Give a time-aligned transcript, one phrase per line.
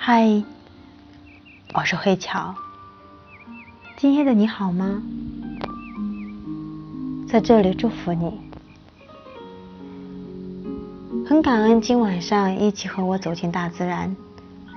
[0.00, 0.44] 嗨，
[1.74, 2.54] 我是慧巧。
[3.96, 5.02] 今夜的你好吗？
[7.28, 8.40] 在这里祝福你。
[11.26, 14.16] 很感恩今晚上一起和我走进大自然，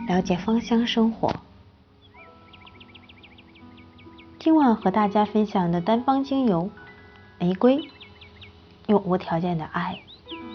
[0.07, 1.33] 了解芳香生活。
[4.39, 6.69] 今晚和大家分享的单方精油
[7.37, 7.87] 玫瑰，
[8.87, 9.99] 用无条件的爱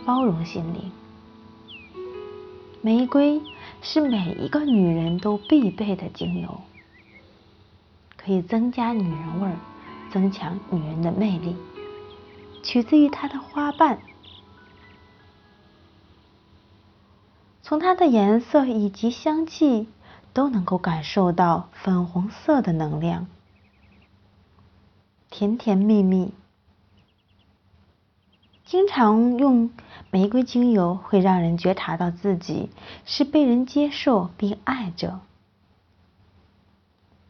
[0.04, 0.90] 包容心灵。
[2.82, 3.40] 玫瑰
[3.82, 6.60] 是每一个女人都必备的精油，
[8.16, 9.56] 可以增加女人味儿，
[10.12, 11.56] 增强女人的魅力。
[12.62, 14.00] 取自于它的花瓣，
[17.62, 19.86] 从它的颜色以及香气
[20.32, 23.28] 都能够感受到粉红色的能量，
[25.30, 26.34] 甜甜蜜蜜。
[28.64, 29.70] 经常用
[30.10, 32.70] 玫瑰精油，会让人觉察到自己
[33.04, 35.20] 是被人接受并爱着。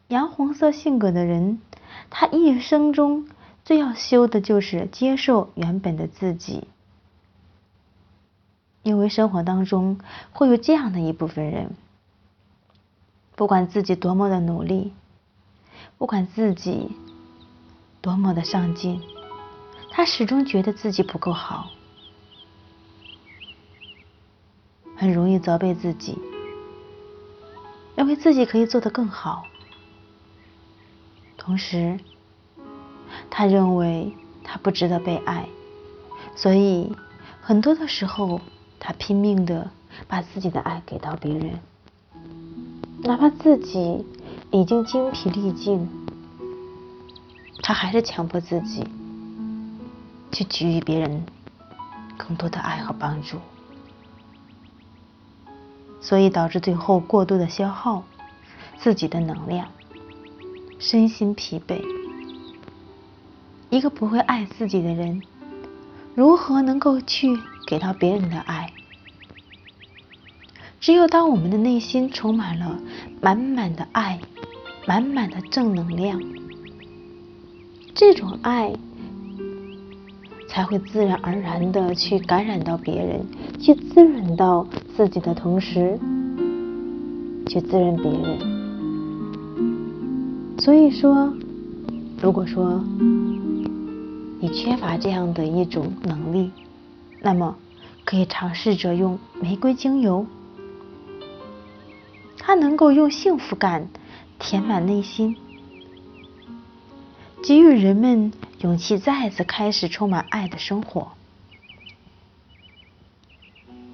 [0.07, 1.61] 洋红色性格的人，
[2.09, 3.27] 他一生中
[3.65, 6.67] 最要修的就是接受原本的自己，
[8.83, 9.99] 因为生活当中
[10.31, 11.71] 会有这样的一部分人，
[13.35, 14.93] 不管自己多么的努力，
[15.97, 16.95] 不管自己
[17.99, 19.01] 多么的上进。
[19.91, 21.67] 他始终觉得自己不够好，
[24.97, 26.17] 很容易责备自己，
[27.95, 29.45] 认为自己可以做得更好。
[31.37, 31.99] 同时，
[33.29, 34.11] 他认为
[34.43, 35.47] 他不值得被爱，
[36.35, 36.91] 所以
[37.39, 38.41] 很多的时候，
[38.79, 39.69] 他拼命的
[40.07, 41.59] 把自己的爱给到别人，
[43.03, 44.03] 哪怕自己
[44.51, 45.87] 已经精疲力尽，
[47.61, 48.85] 他还是强迫自己。
[50.29, 51.25] 去给予别人
[52.17, 53.39] 更多的爱和帮助，
[56.07, 58.05] 所以导致最后过度的消耗
[58.79, 59.67] 自己的能量，
[60.79, 61.81] 身心疲惫。
[63.69, 65.21] 一个不会爱自己的人，
[66.15, 68.71] 如何能够去给到别人的爱？
[70.79, 72.79] 只有当我们的内心充满了
[73.19, 74.17] 满满的爱，
[74.87, 76.21] 满满的正能量，
[77.93, 78.73] 这种爱。
[80.47, 83.27] 才会自然而然的去感染到别人，
[83.59, 84.65] 去滋润到
[84.97, 85.99] 自己的同时，
[87.47, 88.39] 去滋润别人。
[90.57, 91.31] 所以说，
[92.19, 92.83] 如果说
[94.39, 96.49] 你缺乏这样的一种能力，
[97.21, 97.55] 那么
[98.05, 100.25] 可以尝试着用玫瑰精油，
[102.39, 103.89] 它能够用幸福感
[104.39, 105.37] 填满内心，
[107.43, 108.33] 给予人们。
[108.61, 111.11] 勇气再次开始充满爱的生活，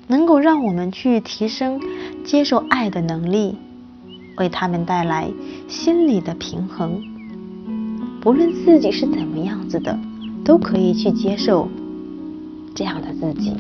[0.07, 1.79] 能够让我们去提升
[2.23, 3.55] 接受爱的能力，
[4.37, 5.31] 为他们带来
[5.67, 7.01] 心理的平衡。
[8.21, 9.99] 不论自己是怎么样子的，
[10.45, 11.67] 都可以去接受
[12.73, 13.53] 这样的自己。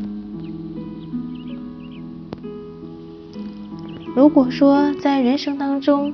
[4.15, 6.13] 如果说在人生当中，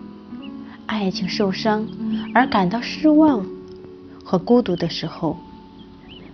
[0.86, 1.86] 爱情受伤
[2.34, 3.46] 而感到失望，
[4.24, 5.38] 和孤独的时候，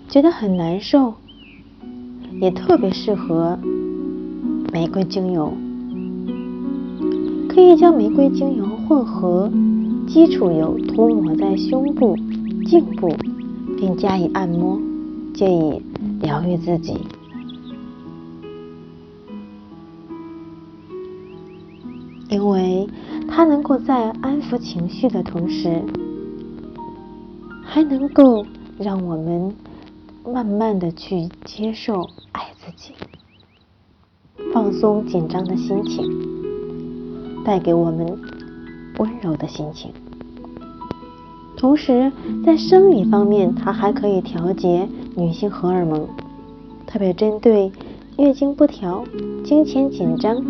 [0.08, 1.16] 觉得很难受，
[2.40, 3.60] 也特别适合
[4.76, 5.54] 玫瑰精油。
[7.48, 9.50] 可以将玫瑰精油混合
[10.06, 12.14] 基础油涂抹在胸部、
[12.66, 13.16] 颈部，
[13.78, 14.78] 并加以按摩，
[15.34, 15.82] 借以
[16.20, 16.98] 疗愈自己。
[22.30, 22.86] 因为
[23.30, 25.82] 它能够在安抚情绪的同时。
[27.64, 28.46] 还能够
[28.78, 29.54] 让我们
[30.26, 32.94] 慢慢的去接受爱自己，
[34.66, 36.04] 放松紧张的心情，
[37.46, 38.20] 带给我们
[38.98, 39.94] 温柔的心情。
[41.56, 42.12] 同时，
[42.44, 46.10] 在生理方面，它还可以调节女性荷尔蒙，
[46.88, 47.72] 特别针对
[48.18, 49.06] 月经不调、
[49.44, 50.44] 经前紧张、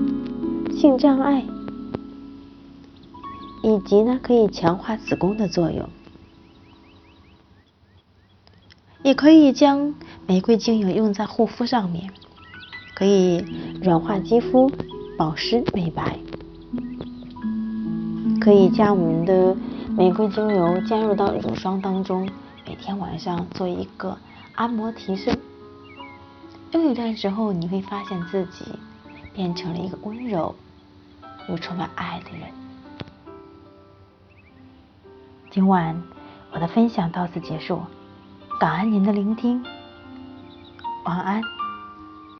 [0.72, 1.44] 性障碍，
[3.64, 5.90] 以及呢，可以强化子宫的作用。
[9.04, 9.94] 也可以将
[10.26, 12.12] 玫瑰精油用在护肤上面，
[12.96, 13.46] 可以
[13.84, 14.72] 软化肌肤、
[15.18, 16.18] 保湿美白。
[18.40, 19.56] 可以将我们的
[19.98, 22.30] 玫瑰精油加入到乳霜当中，
[22.66, 24.18] 每天晚上做一个
[24.56, 25.38] 按摩提升。
[26.72, 28.66] 用一段时候，你会发现自己
[29.34, 30.56] 变成了一个温柔
[31.50, 32.50] 又充满爱的人。
[35.52, 36.02] 今晚
[36.52, 37.82] 我的分享到此结束。
[38.60, 39.64] 感恩您的聆听，
[41.06, 41.42] 晚安。